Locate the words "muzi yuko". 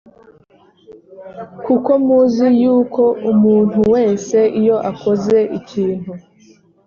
2.05-3.03